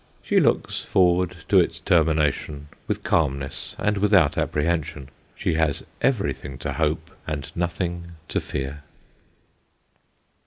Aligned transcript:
She 0.23 0.39
looks 0.39 0.83
forward 0.83 1.37
to 1.49 1.59
its 1.59 1.79
termination, 1.79 2.69
with 2.87 3.03
calmness 3.03 3.75
and 3.77 3.97
without 3.99 4.35
apprehension. 4.35 5.09
She 5.35 5.53
has 5.53 5.83
every 6.01 6.33
thing 6.33 6.57
to 6.57 6.73
hope 6.73 7.11
and 7.27 7.51
nothing 7.55 8.13
to 8.29 8.39
fear. 8.39 8.81